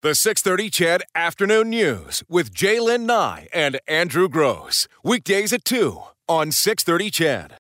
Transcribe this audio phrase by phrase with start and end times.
[0.00, 4.86] The 630 CHED Afternoon News with Jaylen Nye and Andrew Gross.
[5.02, 7.56] Weekdays at 2 on 630 CHED.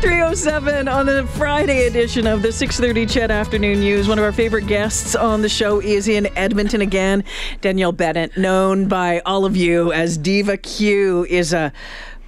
[0.00, 4.08] 307 on the Friday edition of the 630 CHED Afternoon News.
[4.08, 7.24] One of our favorite guests on the show is in Edmonton again.
[7.60, 11.74] Danielle Bennett, known by all of you as Diva Q, is a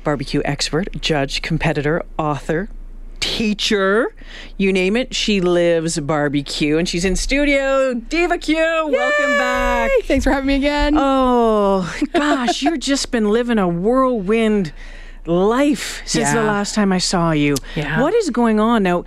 [0.05, 2.69] barbecue expert, judge, competitor, author,
[3.45, 4.15] teacher,
[4.59, 5.15] you name it.
[5.15, 7.95] She lives barbecue and she's in studio.
[7.95, 9.91] Diva Q, welcome back.
[10.03, 10.93] Thanks for having me again.
[10.95, 14.75] Oh, gosh, you've just been living a whirlwind
[15.25, 17.57] life since the last time I saw you.
[17.77, 18.03] Yeah.
[18.03, 19.05] What is going on now?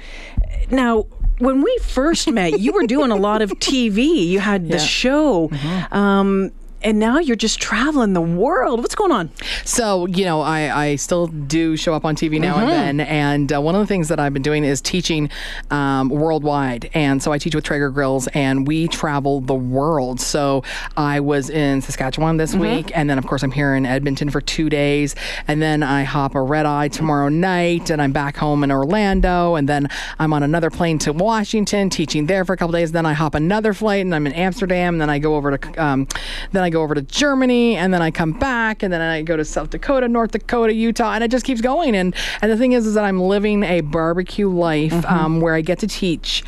[0.71, 1.05] Now,
[1.37, 4.25] when we first met, you were doing a lot of TV.
[4.29, 4.83] You had the Yeah.
[4.83, 5.51] show.
[5.91, 6.51] Um,
[6.83, 8.79] and now you're just traveling the world.
[8.81, 9.31] What's going on?
[9.65, 12.69] So, you know, I, I still do show up on TV now Mm-hmm.
[12.69, 13.07] and then.
[13.07, 15.29] And uh, one of the things that I've been doing is teaching
[15.71, 16.89] um, worldwide.
[16.93, 20.19] And so I teach with Traeger Grills and we travel the world.
[20.21, 20.63] So
[20.97, 22.59] I was in Saskatchewan this Mm-hmm.
[22.61, 22.91] week.
[22.93, 25.15] And then, of course, I'm here in Edmonton for two days.
[25.47, 29.55] And then I hop a red eye tomorrow night and I'm back home in Orlando.
[29.55, 32.91] And then I'm on another plane to Washington teaching there for a couple days.
[32.91, 34.95] Then I hop another flight and I'm in Amsterdam.
[34.95, 36.07] And then I go over to, um,
[36.51, 39.37] then I go over to Germany and then I come back and then I go
[39.37, 41.95] to South Dakota, North Dakota, Utah, and it just keeps going.
[41.95, 45.61] And and the thing is, is that I'm living a barbecue life um, where I
[45.61, 46.43] get to teach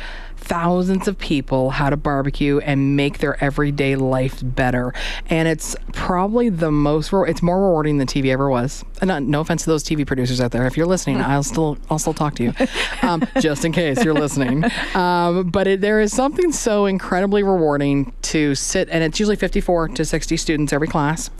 [0.46, 4.94] thousands of people how to barbecue and make their everyday life better.
[5.28, 8.84] And it's probably the most it's more rewarding than TV ever was.
[9.00, 10.66] And not, no offense to those TV producers out there.
[10.66, 12.52] If you're listening, I'll still I'll still talk to you,
[13.02, 14.64] um, just in case you're listening.
[14.94, 19.88] Um, but it, there is something so incredibly rewarding to sit, and it's usually 54
[19.88, 21.30] to 60 students every class,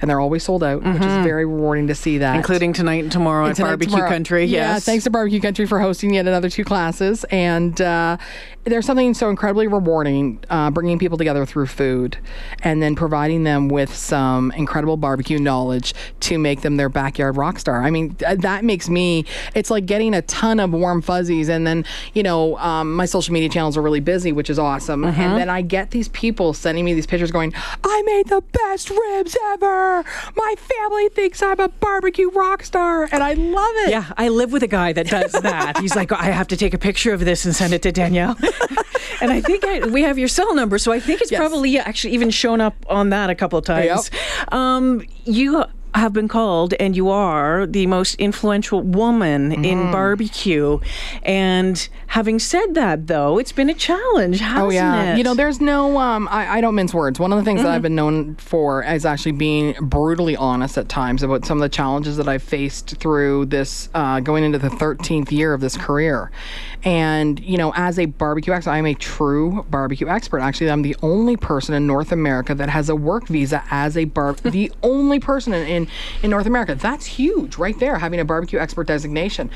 [0.00, 2.36] and they're always sold out, which is very rewarding to see that.
[2.36, 4.08] Including tonight and tomorrow at Tonight, Barbecue tomorrow.
[4.10, 4.44] Country.
[4.44, 7.24] Yeah, thanks to Barbecue Country for hosting yet another two classes.
[7.24, 8.16] And uh,
[8.64, 12.16] there's something so incredibly rewarding uh, bringing people together through food
[12.62, 17.58] and then providing them with some incredible barbecue knowledge to make them their backyard rock
[17.58, 17.82] star.
[17.82, 21.48] I mean, th- that makes me, it's like getting a ton of warm fuzzies.
[21.48, 25.02] And then, you know, um, my social media channels are really busy, which is awesome.
[25.02, 25.20] Mm-hmm.
[25.20, 28.90] And then I get these people sending me these pictures going, I made the best
[28.90, 30.04] ribs ever.
[30.36, 33.08] My family thinks I'm a barbecue rock star.
[33.10, 33.90] And I love it.
[33.90, 35.78] Yeah, I live with a guy that does that.
[35.78, 38.36] He's like, I have to take a picture of this and send it to Danielle.
[39.20, 41.38] and I think I, we have your cell number, so I think it's Yes.
[41.38, 44.10] probably actually even shown up on that a couple of times.
[44.50, 45.64] Um, you
[45.94, 49.92] have been called, and you are the most influential woman in Mm-hmm.
[49.92, 50.78] barbecue.
[51.22, 55.18] And having said that, though, it's been a challenge, hasn't Oh yeah, it?
[55.18, 55.98] you know, there's no.
[55.98, 57.18] Um, I, I don't mince words.
[57.20, 60.88] One of the things that I've been known for is actually being brutally honest at
[60.88, 64.68] times about some of the challenges that I've faced through this, uh, going into the
[64.68, 66.30] 13th year of this career.
[66.84, 70.40] And you know, as a barbecue expert, I'm a true barbecue expert.
[70.40, 74.04] Actually, I'm the only person in North America that has a work visa as a
[74.04, 74.32] bar.
[74.42, 75.81] the only person in, in
[76.22, 76.74] in North America.
[76.74, 79.50] That's huge, right there, having a barbecue expert designation.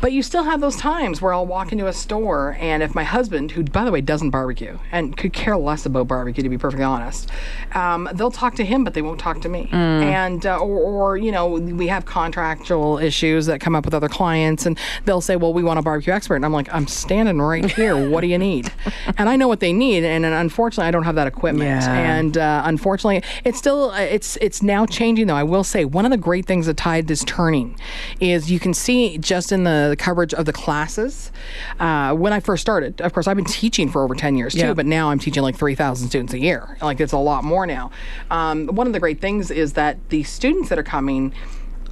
[0.00, 3.04] But you still have those times where I'll walk into a store and if my
[3.04, 6.58] husband, who by the way doesn't barbecue and could care less about barbecue to be
[6.58, 7.30] perfectly honest,
[7.74, 9.68] um, they'll talk to him but they won't talk to me.
[9.72, 14.08] And uh, or, or you know we have contractual issues that come up with other
[14.08, 17.40] clients and they'll say, well, we want a barbecue expert, and I'm like, I'm standing
[17.40, 18.08] right here.
[18.08, 18.72] what do you need?
[19.16, 21.68] And I know what they need, and, and unfortunately, I don't have that equipment.
[21.68, 22.16] Yeah.
[22.16, 25.36] And uh, unfortunately, it's still uh, it's it's now changing though.
[25.36, 27.78] I will say one of the great things that tide is turning
[28.20, 31.30] is you can see just in the coverage of the classes.
[31.80, 34.60] Uh, when I first started, of course, I've been teaching for over ten years too,
[34.60, 34.74] Yeah.
[34.74, 36.76] but now I'm teaching like three thousand students a year.
[36.82, 37.90] Like it's a lot more now.
[38.30, 41.32] Um, one of the great things is that the students that are coming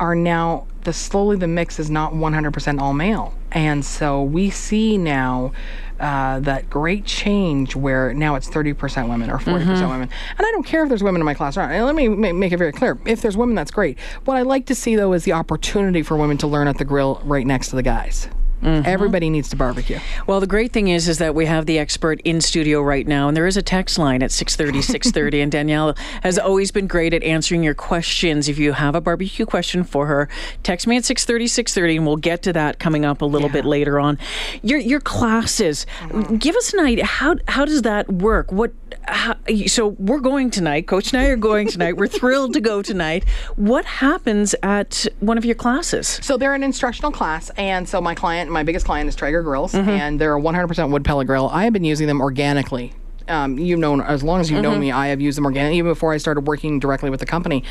[0.03, 3.33] are now the slowly the mix is not 100% all male.
[3.53, 5.53] And so we see now
[6.01, 10.09] uh, that great change where now it's 30% women or 40% women.
[10.37, 11.57] And i don't care if there's women in my class.
[11.57, 12.99] Or not let me make it very clear.
[13.07, 13.97] If there's women that's great.
[14.25, 16.85] What i like to see though is the opportunity for women to learn at the
[16.85, 18.29] grill right next to the guys
[18.63, 18.87] Mm-hmm.
[18.87, 22.21] everybody needs to barbecue Well, the great thing is, is that we have the expert
[22.25, 25.97] in studio right now, and there is a text line at 630, 630, and Danielle
[26.23, 28.49] has always been great at answering your questions.
[28.49, 30.29] If you have a barbecue question for her,
[30.63, 33.65] text me at 630, 630, and we'll get to that coming up a little bit
[33.65, 34.19] later on.
[34.63, 36.37] Your your classes, mm-hmm.
[36.37, 37.05] give us an idea.
[37.05, 38.53] How how does that work?
[38.53, 38.73] What
[39.09, 39.37] how,
[39.67, 40.87] so we're going tonight.
[40.87, 41.97] Coach and I are going tonight.
[41.97, 43.25] We're thrilled to go tonight.
[43.57, 46.21] What happens at one of your classes?
[46.23, 49.73] So they're an instructional class, and so my client, my biggest client, is Traeger Grills,
[49.73, 49.89] mm-hmm.
[49.89, 51.49] and they're a 100% wood pellet grill.
[51.49, 52.93] I have been using them organically
[53.29, 55.91] Um, you've known as long as you've known me, I have used them organically even
[55.91, 57.65] before I started working directly with the company.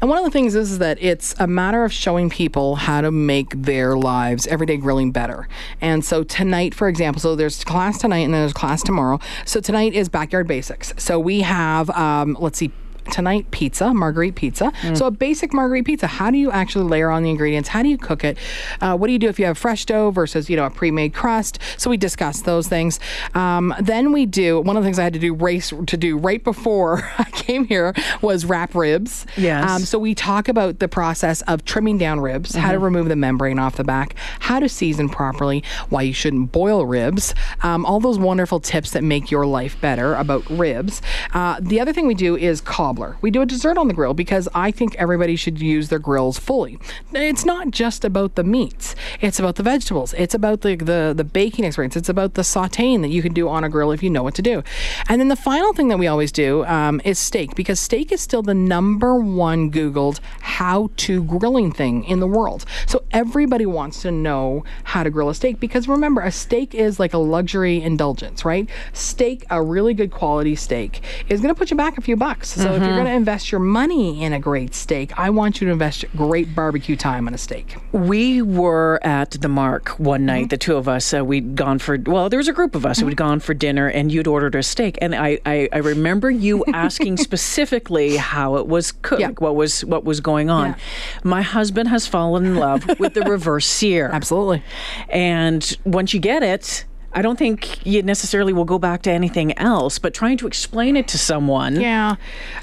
[0.00, 3.00] And one of the things is, is that it's a matter of showing people how
[3.00, 5.48] to make their lives everyday grilling better.
[5.80, 9.20] And so tonight, for example, so there's class tonight and then there's class tomorrow.
[9.44, 10.92] So tonight is backyard basics.
[10.96, 12.72] So we have, um, let's see,
[13.10, 14.72] tonight pizza, margherita pizza.
[14.94, 16.06] So a basic margherita pizza.
[16.06, 17.68] How do you actually layer on the ingredients?
[17.68, 18.38] How do you cook it?
[18.80, 21.14] Uh, what do you do if you have fresh dough versus you know a pre-made
[21.14, 21.58] crust?
[21.76, 23.00] So we discuss those things.
[23.34, 26.16] Um, then we do one of the things I had to do race to do
[26.16, 29.26] right before I came here was wrap ribs.
[29.36, 29.68] Yes.
[29.68, 33.16] Um, so we talk about the process of trimming down ribs, how to remove the
[33.16, 38.00] membrane off the back, how to season properly, why you shouldn't boil ribs, um, all
[38.00, 41.02] those wonderful tips that make your life better about ribs.
[41.32, 42.60] Uh, the other thing we do is
[42.94, 43.16] cobbler.
[43.20, 46.38] We do a dessert on the grill because I think everybody should use their grills
[46.38, 46.78] fully.
[47.12, 50.14] It's not just about the meats; it's about the vegetables.
[50.14, 51.96] It's about the the, the baking experience.
[51.96, 54.34] It's about the sautéing that you can do on a grill if you know what
[54.36, 54.62] to do.
[55.08, 58.20] And then the final thing that we always do um, is steak because steak is
[58.20, 62.64] still the number one Googled how to grilling thing in the world.
[62.86, 67.00] So everybody wants to know how to grill a steak because remember, a steak is
[67.00, 68.68] like a luxury indulgence, right?
[68.92, 72.50] Steak, a really good quality steak, is going to put you back a few bucks.
[72.50, 73.04] So if you're mm-hmm.
[73.04, 76.54] going to invest your money in a great steak, I want you to invest great
[76.54, 77.76] barbecue time on a steak.
[77.92, 80.26] We were at the Mark one mm-hmm.
[80.26, 81.12] night, the two of us.
[81.14, 83.14] Uh, we'd gone for, well, there was a group of us who'd mm-hmm.
[83.16, 84.98] gone for dinner, and you'd ordered a steak.
[85.00, 89.30] And I, I, I remember you asking specifically how it was cooked, Yeah.
[89.38, 90.70] what was what was going on.
[90.70, 90.76] Yeah.
[91.24, 94.10] My husband has fallen in love with the reverse sear.
[94.10, 94.62] Absolutely.
[95.08, 96.84] And once you get it,
[97.14, 100.96] I don't think you necessarily will go back to anything else, but trying to explain
[100.96, 101.80] it to someone.
[101.80, 102.16] Yeah,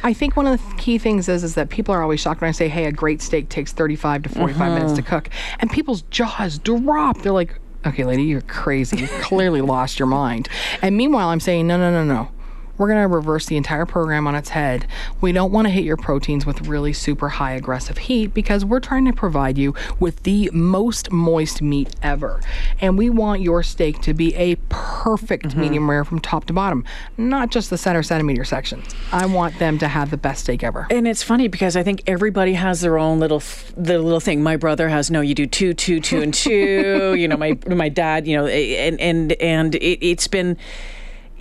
[0.04, 2.50] I think one of the key things is is that people are always shocked when
[2.50, 4.74] I say, "Hey, a great steak takes 35 to 45 mm-hmm.
[4.76, 7.22] minutes to cook," and people's jaws drop.
[7.22, 8.98] They're like, "Okay, lady, you're crazy.
[8.98, 10.50] You clearly lost your mind."
[10.82, 12.30] And meanwhile, I'm saying, "No, no, no, no."
[12.82, 14.88] We're going to reverse the entire program on its head.
[15.22, 18.80] We don't want to hit your proteins with really super high aggressive heat because we're
[18.80, 22.42] trying to provide you with the most moist meat ever.
[22.80, 25.62] And we want your steak to be a perfect mm-hmm.
[25.62, 26.84] medium rare from top to bottom,
[27.18, 28.96] not just the center centimeter sections.
[29.12, 30.88] I want them to have the best steak ever.
[30.90, 33.44] And it's funny because I think everybody has their own little
[33.78, 34.42] the little thing.
[34.42, 37.14] My brother has no, you do two, two, two, and two.
[37.20, 40.58] you know, my my dad, you know, and and and it, it's been.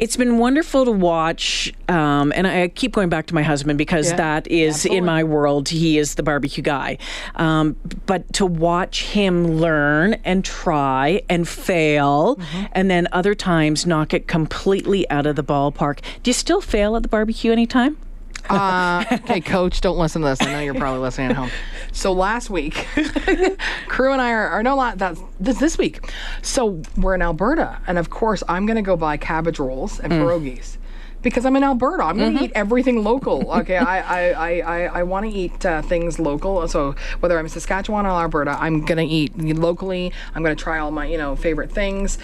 [0.00, 4.08] It's been wonderful to watch, um, and I keep going back to my husband because
[4.10, 4.96] Yeah, that is absolutely.
[4.98, 5.68] in my world.
[5.68, 6.96] He is the barbecue guy,
[7.36, 7.76] um,
[8.06, 12.64] but to watch him learn and try and fail, Mm-hmm.
[12.72, 16.00] and then other times knock it completely out of the ballpark.
[16.22, 17.98] Do you still fail at the barbecue anytime?
[18.48, 20.40] Uh, okay, coach, don't listen to this.
[20.42, 21.50] I know you're probably listening at home.
[21.92, 22.74] So last week,
[23.88, 26.12] crew and I are, are no, not that's this this week.
[26.42, 30.76] So we're in Alberta, and of course, I'm gonna go buy cabbage rolls and pierogies.
[31.22, 33.50] Because I'm in Alberta, I'm going to eat everything local.
[33.50, 36.66] Okay, I I, I, I, I want to eat uh, things local.
[36.68, 40.12] So whether I'm in Saskatchewan or Alberta, I'm going to eat locally.
[40.34, 42.18] I'm going to try all my you know favorite things.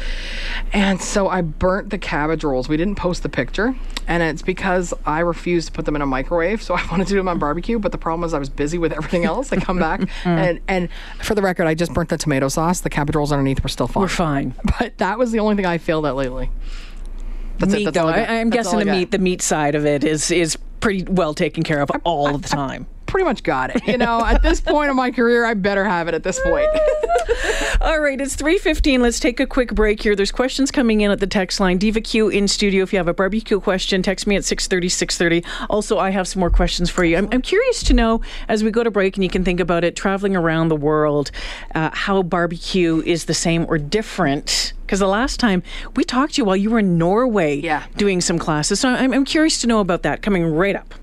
[0.72, 2.68] And so I burnt the cabbage rolls.
[2.68, 3.74] We didn't post the picture,
[4.06, 6.62] and it's because I refused to put them in a microwave.
[6.62, 8.78] So I wanted to do them on barbecue, but the problem was I was busy
[8.78, 9.52] with everything else.
[9.52, 10.88] I come back and and
[11.20, 12.80] for the record, I just burnt the tomato sauce.
[12.80, 14.00] The cabbage rolls underneath were still fine.
[14.02, 14.54] We're fine.
[14.78, 16.50] But that was the only thing I failed at lately.
[17.58, 17.94] That's meat, it.
[17.94, 18.08] That's though.
[18.08, 21.34] I, I'm That's guessing the meat, the meat side of it is is pretty well
[21.34, 22.86] taken care of all of the time.
[23.06, 23.86] Pretty much got it.
[23.86, 26.68] You know, at this point of my career, I better have it at this point.
[27.80, 29.00] All right, it's 3:15.
[29.00, 30.14] Let's take a quick break here.
[30.16, 31.78] There's questions coming in at the text line.
[31.78, 32.82] Diva Q in studio.
[32.82, 35.44] If you have a barbecue question, text me at 6:30 6:30.
[35.70, 37.16] Also, I have some more questions for you.
[37.16, 39.84] I'm, I'm curious to know as we go to break and you can think about
[39.84, 41.30] it traveling around the world,
[41.74, 44.72] uh, how barbecue is the same or different.
[44.84, 45.62] Because the last time
[45.96, 47.84] we talked to you while you were in Norway Yeah.
[47.96, 48.80] doing some classes.
[48.80, 50.94] So I'm, I'm curious to know about that coming right up.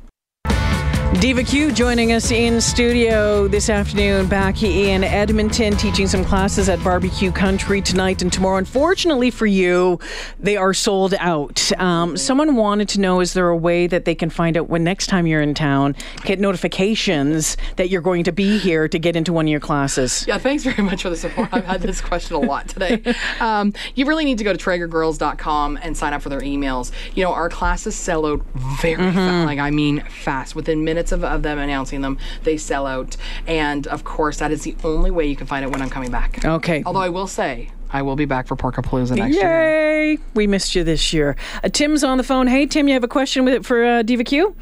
[1.19, 6.83] Diva Q joining us in studio this afternoon back in Edmonton, teaching some classes at
[6.83, 8.57] Barbecue Country tonight and tomorrow.
[8.57, 9.99] Unfortunately for you,
[10.39, 11.71] they are sold out.
[11.79, 14.83] Um, someone wanted to know is there a way that they can find out when
[14.83, 19.15] next time you're in town, get notifications that you're going to be here to get
[19.15, 20.25] into one of your classes?
[20.27, 21.49] Yeah, thanks very much for the support.
[21.53, 23.01] I've had this question a lot today.
[23.39, 26.91] Um, you really need to go to TraegerGrills.com and sign up for their emails.
[27.15, 28.41] You know, our classes sell out
[28.81, 29.45] very fast.
[29.45, 30.55] Like, I mean, fast.
[30.55, 33.17] Within minutes of, of them announcing them, they sell out.
[33.47, 36.11] And of course, that is the only way you can find it when I'm coming
[36.11, 36.43] back.
[36.45, 36.83] Okay.
[36.85, 40.13] Although I will say, I will be back for Porkapalooza next year.
[40.13, 40.17] Yay!
[40.33, 41.35] We missed you this year.
[41.63, 42.47] Uh, Tim's on the phone.
[42.47, 44.55] Hey, Tim, you have a question with it for uh, Diva Q?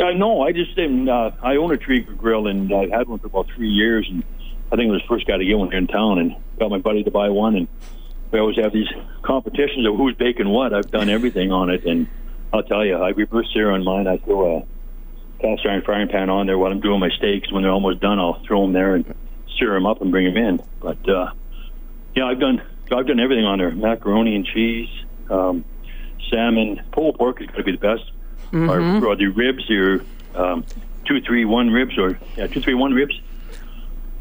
[0.00, 1.06] Uh, no, I just am.
[1.06, 4.08] Uh, I own a Traeger grill, and I've had one for about three years.
[4.10, 4.24] And
[4.72, 6.70] I think I was the first guy to get one here in town, and got
[6.70, 7.56] my buddy to buy one.
[7.56, 7.68] And
[8.30, 8.88] we always have these
[9.20, 10.72] competitions of who's baking what.
[10.72, 12.08] I've done everything on it, and
[12.54, 14.06] I'll tell you, I reverse sear on mine.
[14.06, 14.71] I throw a
[15.42, 17.52] cast iron frying pan on there while I'm doing my steaks.
[17.52, 19.14] When they're almost done, I'll throw them there and
[19.58, 20.62] sear them up and bring them in.
[20.80, 21.32] But uh,
[22.14, 24.88] yeah, I've done I've done everything on there: macaroni and cheese,
[25.30, 25.64] um,
[26.30, 28.10] salmon, pulled pork is going to be the best.
[28.54, 30.02] Or, or the ribs, your
[30.34, 30.64] um,
[31.06, 33.18] two three one ribs, or yeah, two three one ribs.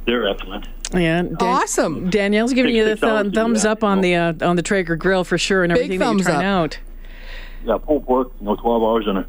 [0.06, 0.68] They're excellent.
[0.94, 2.10] Yeah, Dan- Awesome.
[2.10, 5.24] Danielle's giving Six- you the th- thumbs up on the uh, on the Traeger grill
[5.25, 6.63] for sure, and Big everything that thumbs you're trying up.
[6.63, 6.80] out.
[7.66, 8.32] Yeah, pulled pork.
[8.40, 9.28] You know, twelve hours on a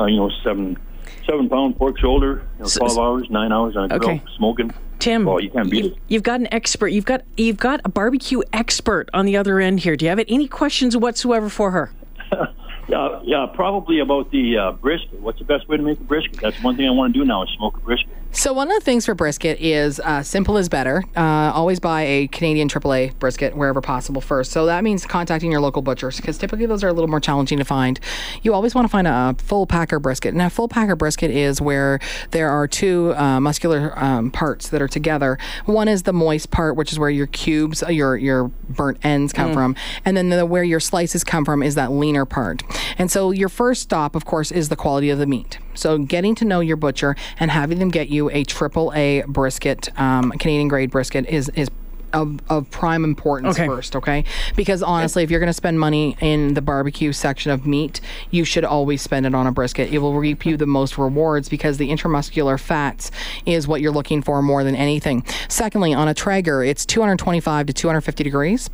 [0.00, 0.78] uh, you know seven
[1.26, 2.42] seven pound pork shoulder.
[2.56, 4.22] You know, So- twelve hours, nine hours on a grill, Okay.
[4.36, 4.72] smoking.
[4.98, 5.98] Tim, Oh, you can't beat you've, it.
[6.08, 6.88] you've got an expert.
[6.88, 9.94] You've got you've got a barbecue expert on the other end here.
[9.96, 11.92] Do you have any questions whatsoever for her?
[12.88, 15.18] Yeah, yeah, probably about the uh, brisket.
[15.20, 16.40] What's the best way to make a brisket?
[16.40, 18.15] That's one thing I want to do now is smoke a brisket.
[18.36, 21.02] So one of the things for brisket is uh, simple is better.
[21.16, 24.52] Uh, always buy a Canadian AAA brisket wherever possible first.
[24.52, 27.56] So that means contacting your local butchers because typically those are a little more challenging
[27.56, 27.98] to find.
[28.42, 30.34] You always want to find a full packer brisket.
[30.34, 31.98] Now full packer brisket is where
[32.32, 35.38] there are two uh, muscular um, parts that are together.
[35.64, 39.32] One is the moist part, which is where your cubes, uh, your your burnt ends
[39.32, 39.74] come from,
[40.04, 42.62] and then the, where your slices come from is that leaner part.
[42.98, 45.58] And so your first stop, of course, is the quality of the meat.
[45.76, 49.88] So getting to know your butcher and having them get you a triple A brisket,
[50.00, 51.70] um, Canadian grade brisket, is is
[52.12, 53.66] of, of prime importance Okay.
[53.66, 54.24] first, okay?
[54.54, 58.44] Because honestly, if you're going to spend money in the barbecue section of meat, you
[58.44, 59.92] should always spend it on a brisket.
[59.92, 63.10] It will reap you the most rewards because the intramuscular fats
[63.44, 65.24] is what you're looking for more than anything.
[65.48, 68.70] Secondly, on a Traeger, it's 225 to 250 degrees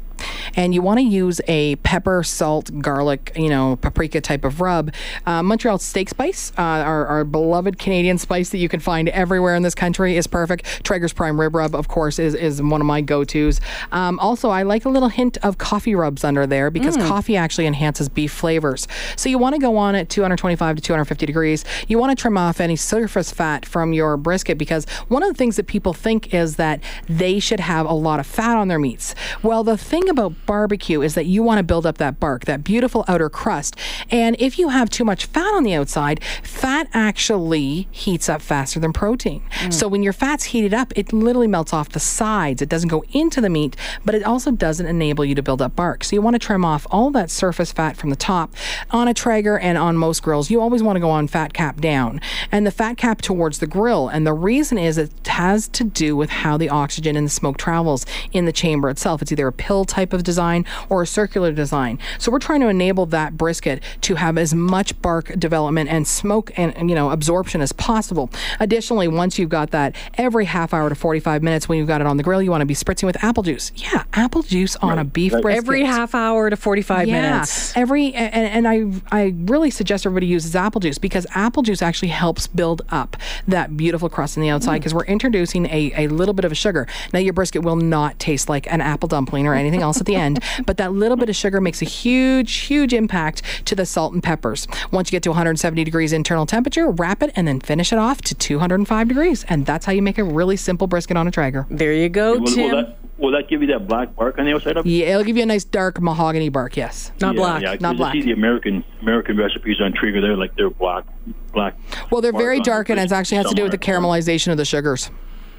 [0.54, 4.92] and you want to use a pepper, salt, garlic, you know, paprika type of rub.
[5.26, 9.54] Uh, Montreal steak spice, uh, our, our beloved Canadian spice that you can find everywhere
[9.54, 10.84] in this country, is perfect.
[10.84, 13.60] Traeger's Prime Rib Rub, of course, is, is one of my go tos.
[13.90, 17.66] Um, also, I like a little hint of coffee rubs under there because coffee actually
[17.66, 18.86] enhances beef flavors.
[19.16, 21.64] So you want to go on at 225 to 250 degrees.
[21.88, 25.34] You want to trim off any surface fat from your brisket because one of the
[25.34, 28.78] things that people think is that they should have a lot of fat on their
[28.78, 29.14] meats.
[29.42, 32.64] Well, the thing about barbecue is that you want to build up that bark, that
[32.64, 33.76] beautiful outer crust.
[34.10, 38.80] And if you have too much fat on the outside, fat actually heats up faster
[38.80, 39.42] than protein.
[39.60, 39.72] Mm.
[39.72, 42.62] So when your fat's heated up, it literally melts off the sides.
[42.62, 45.76] It doesn't go into the meat, but it also doesn't enable you to build up
[45.76, 46.04] bark.
[46.04, 48.54] So you want to trim off all that surface fat from the top.
[48.90, 51.80] On a Traeger and on most grills, you always want to go on fat cap
[51.80, 52.20] down
[52.50, 54.08] and the fat cap towards the grill.
[54.08, 57.58] And the reason is it has to do with how the oxygen and the smoke
[57.58, 59.22] travels in the chamber itself.
[59.22, 61.98] It's either a pill type of design or a circular design.
[62.18, 66.50] So we're trying to enable that brisket to have as much bark development and smoke
[66.56, 68.30] and and, you know absorption as possible.
[68.60, 72.06] Additionally, once you've got that, every half hour to 45 minutes when you've got it
[72.06, 73.72] on the grill, you want to be spritzing with apple juice.
[73.76, 75.64] Yeah, apple juice on a beef brisket.
[75.64, 77.76] Every half hour to 45 Yeah, minutes.
[77.76, 82.08] every and, and I I really suggest everybody uses apple juice because apple juice actually
[82.08, 84.80] helps build up that beautiful crust on the outside mm.
[84.80, 86.86] because we're introducing a, a little bit of a sugar.
[87.12, 90.14] Now your brisket will not taste like an apple dumpling or anything else at the
[90.14, 90.21] end,
[90.66, 94.22] but that little bit of sugar makes a huge huge impact to the salt and
[94.22, 94.66] peppers.
[94.90, 98.20] Once you get to 170 degrees internal temperature, wrap it and then finish it off
[98.22, 101.66] to 205 degrees, and that's how you make a really simple brisket on a Traeger.
[101.70, 102.70] There you go, Will, Tim.
[102.70, 104.88] will that will that give you that black bark on the outside of it?
[104.88, 106.76] Yeah, it'll give you a nice dark mahogany bark.
[106.76, 107.12] Yes.
[107.20, 107.62] Not yeah, black.
[107.62, 110.20] Yeah, 'cause Not you see the American American recipes on Traeger.
[110.20, 111.04] They're like they're black,
[111.52, 111.76] black.
[112.10, 114.64] Well, they're very dark, and it actually has to do with the caramelization of the
[114.64, 115.10] sugars.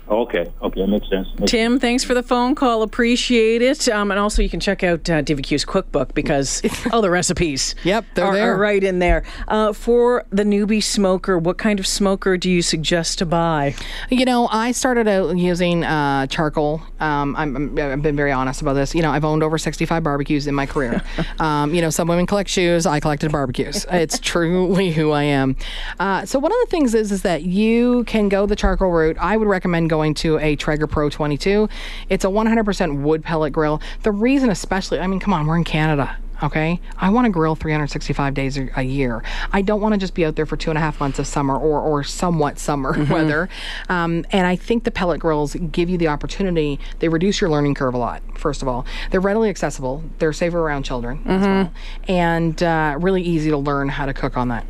[0.09, 1.27] Okay, okay, that makes sense.
[1.39, 2.81] Makes Tim, thanks for the phone call.
[2.81, 3.87] Appreciate it.
[3.87, 7.73] Um, and also, you can check out uh, Diva Q's cookbook because all the recipes
[7.83, 8.53] Yep, they're are, there.
[8.53, 9.23] are right in there.
[9.47, 13.75] Uh, for the newbie smoker, what kind of smoker do you suggest to buy?
[14.09, 16.81] You know, I started out using uh, charcoal.
[16.99, 18.93] Um, I'm, I'm, I've been very honest about this.
[18.93, 21.01] You know, I've owned over 65 barbecues in my career.
[21.39, 22.85] um, you know, some women collect shoes.
[22.85, 23.85] I collected barbecues.
[23.89, 25.55] It's truly who I am.
[25.97, 29.17] Uh, so one of the things is is that you can go the charcoal route.
[29.17, 31.69] I would recommend going to a Traeger Pro 22.
[32.09, 33.79] It's a 100% wood pellet grill.
[34.01, 36.17] The reason, especially, I mean, come on, we're in Canada.
[36.41, 39.23] Okay, I want to grill 365 days a year.
[39.53, 41.27] I don't want to just be out there for two and a half months of
[41.27, 43.49] summer or, or somewhat summer weather.
[43.87, 46.79] Um, and I think the pellet grills give you the opportunity.
[46.99, 48.23] They reduce your learning curve a lot.
[48.37, 50.03] First of all, they're readily accessible.
[50.17, 51.73] They're safer around children as well,
[52.07, 54.65] and uh, really easy to learn how to cook on that.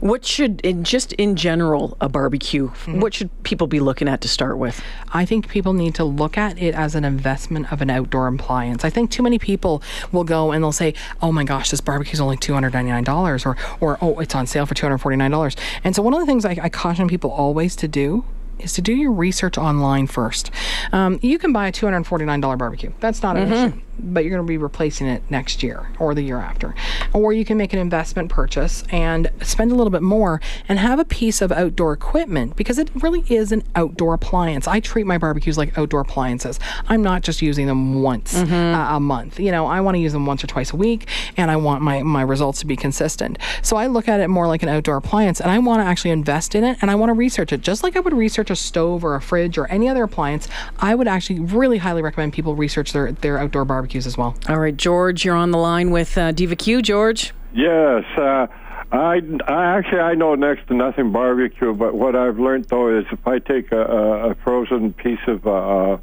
[0.00, 3.00] What should, in, just in general, a barbecue, mm-hmm.
[3.00, 4.82] what should people be looking at to start with?
[5.12, 8.84] I think people need to look at it as an investment of an outdoor appliance.
[8.84, 12.20] I think too many people will go and they'll say, "Oh my gosh, this barbecue's
[12.20, 14.98] only two hundred ninety nine dollars," or "or oh, it's on sale for two hundred
[14.98, 17.88] forty nine dollars." And so one of the things I, I caution people always to
[17.88, 18.24] do
[18.58, 20.50] is to do your research online first.
[20.92, 22.92] Um, you can buy a $249 barbecue.
[23.00, 23.80] That's not an issue.
[23.98, 26.74] but you're going to be replacing it next year or the year after.
[27.14, 30.98] Or you can make an investment purchase and spend a little bit more and have
[30.98, 34.68] a piece of outdoor equipment because it really is an outdoor appliance.
[34.68, 36.60] I treat my barbecues like outdoor appliances.
[36.88, 39.40] I'm not just using them once uh, a month.
[39.40, 41.08] You know, I want to use them once or twice a week
[41.38, 43.38] and I want my, my results to be consistent.
[43.62, 46.10] So I look at it more like an outdoor appliance and I want to actually
[46.10, 48.56] invest in it and I want to research it just like I would research a
[48.56, 50.48] stove or a fridge or any other appliance.
[50.78, 54.36] I would actually really highly recommend people research their, their outdoor barbecues as well.
[54.48, 56.82] All right, George, you're on the line with uh, Diva Q.
[56.82, 57.32] George.
[57.52, 58.46] Yes, uh,
[58.92, 63.04] I, I actually I know next to nothing barbecue, but what I've learned though is
[63.10, 65.98] if I take a, a, a frozen piece of uh,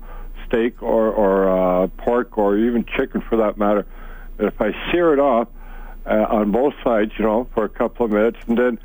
[0.46, 1.50] steak or or
[1.84, 3.86] uh, pork or even chicken for that matter,
[4.40, 5.48] if I sear it off
[6.06, 8.80] uh, on both sides, you know, for a couple of minutes, and then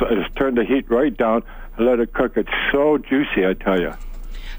[0.00, 1.44] s- turn the heat right down and
[1.78, 3.92] let it cook, it's so juicy, I tell you.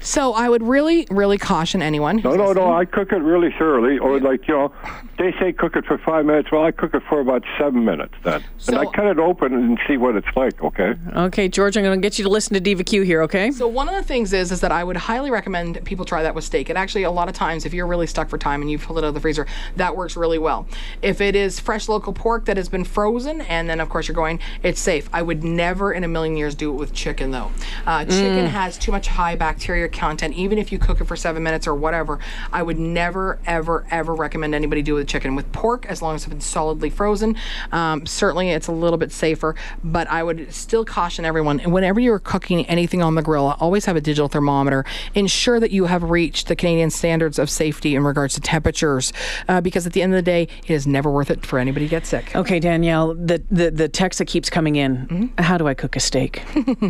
[0.04, 2.16] So I would really, really caution anyone.
[2.16, 2.74] No, who's no, listening- no.
[2.74, 4.72] I cook it really thoroughly, or like you know,
[5.18, 6.52] they say cook it for five minutes.
[6.52, 9.54] Well, I cook it for about seven minutes then, So- and I cut it open
[9.54, 10.62] and see what it's like.
[10.62, 10.94] Okay.
[11.16, 13.50] Okay, George, I'm going to get you to listen to Diva Q here, okay?
[13.50, 16.34] So one of the things is is that I would highly recommend people try that
[16.34, 16.68] with steak.
[16.68, 18.98] And actually, a lot of times, if you're really stuck for time and you pull
[18.98, 19.46] it out of the freezer,
[19.76, 20.66] that works really well.
[21.00, 24.14] If it is fresh local pork that has been frozen, and then of course you're
[24.14, 25.08] going, it's safe.
[25.14, 27.50] I would never in a million years do it with chicken though.
[27.86, 30.34] Uh, chicken has too much high bacteria content.
[30.34, 32.18] Even if you cook it for seven minutes or whatever,
[32.52, 35.34] I would never, ever, ever recommend anybody do it with chicken.
[35.34, 37.36] With pork, as long as it's been solidly frozen,
[37.72, 39.54] um, certainly it's a little bit safer.
[39.82, 43.96] But I would still caution everyone whenever you're cooking anything on the grill, always have
[43.96, 44.84] a digital thermometer.
[45.14, 49.12] Ensure that you have reached the Canadian standards of safety in regards to temperatures,
[49.48, 51.86] uh, because at the end of the day, it is never worth it for anybody
[51.86, 52.34] to get sick.
[52.34, 55.42] Okay, Danielle, the, the, the text that keeps coming in Mm-hmm.
[55.42, 56.42] how do I cook a steak?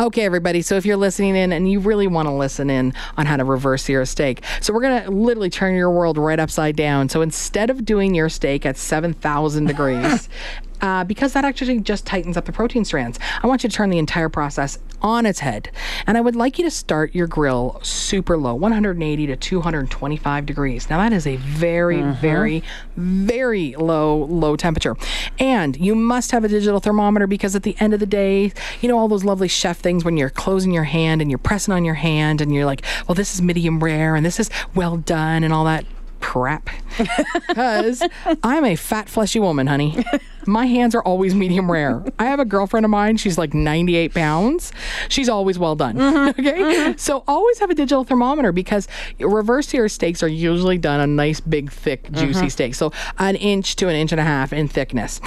[0.00, 0.62] Okay, everybody.
[0.62, 3.44] So if you're listening in and you really want to listen in on how to
[3.44, 7.08] reverse your steak, so we're gonna literally turn your world right upside down.
[7.08, 10.28] So instead of doing your steak at 7,000 degrees.
[10.80, 13.18] Uh, because that actually just tightens up the protein strands.
[13.42, 15.70] I want you to turn the entire process on its head.
[16.06, 20.90] And I would like you to start your grill super low, 180 to 225 degrees.
[20.90, 22.62] Now, that is a very, very,
[22.96, 24.96] very low, low temperature.
[25.38, 28.88] And you must have a digital thermometer because at the end of the day, you
[28.88, 31.84] know, all those lovely chef things when you're closing your hand and you're pressing on
[31.84, 35.44] your hand and you're like, well, this is medium rare and this is well done
[35.44, 35.84] and all that
[36.20, 36.70] crap.
[37.48, 38.02] Because
[38.42, 40.04] I'm a fat, fleshy woman, honey.
[40.46, 42.04] My hands are always medium rare.
[42.18, 43.16] I have a girlfriend of mine.
[43.16, 44.72] She's like 98 pounds.
[45.08, 45.96] She's always well done.
[46.36, 46.94] Okay.
[46.96, 51.40] So always have a digital thermometer because reverse sear steaks are usually done on nice,
[51.40, 52.78] big, thick, juicy steaks.
[52.78, 55.20] So an inch to an inch and a half in thickness.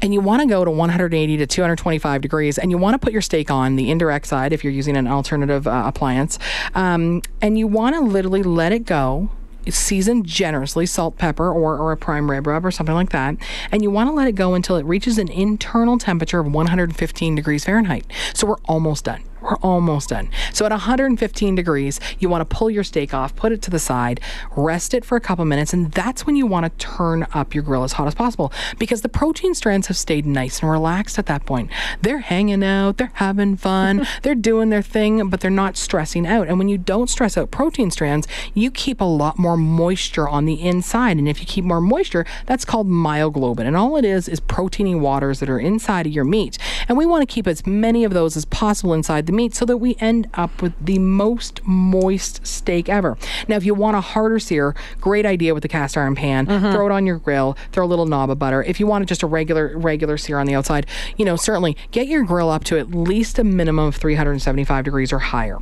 [0.00, 3.12] And you want to go to 180 to 225 degrees and you want to put
[3.12, 6.38] your steak on the indirect side if you're using an alternative uh, appliance.
[6.74, 9.30] Um, and you want to literally let it go
[9.70, 13.36] seasoned generously, salt, pepper, or, or a prime rib rub or something like that.
[13.70, 17.34] And you want to let it go until it reaches an internal temperature of 115
[17.34, 18.06] degrees Fahrenheit.
[18.34, 19.22] So we're almost done.
[19.42, 20.30] We're almost done.
[20.52, 23.78] So at 115 degrees, you want to pull your steak off, put it to the
[23.78, 24.20] side,
[24.56, 27.64] rest it for a couple minutes, and that's when you want to turn up your
[27.64, 31.26] grill as hot as possible because the protein strands have stayed nice and relaxed at
[31.26, 31.70] that point.
[32.00, 36.48] They're hanging out, they're having fun, they're doing their thing, but they're not stressing out.
[36.48, 40.44] And when you don't stress out protein strands, you keep a lot more moisture on
[40.44, 41.18] the inside.
[41.18, 43.66] And if you keep more moisture, that's called myoglobin.
[43.66, 46.58] And all it is is proteiny waters that are inside of your meat.
[46.88, 49.64] And we want to keep as many of those as possible inside the meat so
[49.64, 53.16] that we end up with the most moist steak ever.
[53.48, 56.46] Now, if you want a harder sear, great idea with the cast iron pan.
[56.46, 56.72] Mm-hmm.
[56.72, 58.62] Throw it on your grill, throw a little knob of butter.
[58.62, 62.06] If you want just a regular regular sear on the outside, you know, certainly get
[62.06, 65.58] your grill up to at least a minimum of 375 degrees or higher.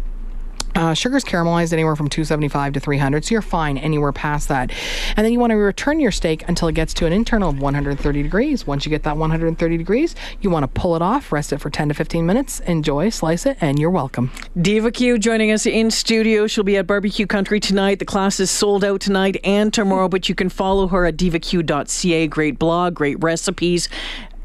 [0.74, 4.70] Uh, sugar's caramelized anywhere from 275 to 300, so you're fine anywhere past that.
[5.16, 7.61] And then you want to return your steak until it gets to an internal of
[7.61, 8.66] 130 degrees.
[8.66, 11.70] Once you get that 130 degrees, you want to pull it off, rest it for
[11.70, 14.30] 10 to 15 minutes, enjoy, slice it, and you're welcome.
[14.61, 16.46] Diva Q joining us in studio.
[16.46, 17.98] She'll be at Barbecue Country tonight.
[17.98, 22.26] The class is sold out tonight and tomorrow, but you can follow her at divaq.ca.
[22.28, 23.88] Great blog, great recipes.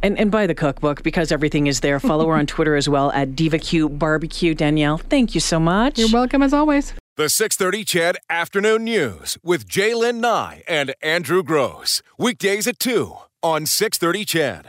[0.03, 1.99] And, and buy the cookbook because everything is there.
[1.99, 4.53] Follow her on Twitter as well at DivaQ Barbecue.
[4.53, 5.97] Danielle, thank you so much.
[5.97, 6.93] You're welcome as always.
[7.17, 12.01] The 630 CHED Afternoon News with Jaylen Nye and Andrew Gross.
[12.19, 14.63] Weekdays at 2 on 630 CHED.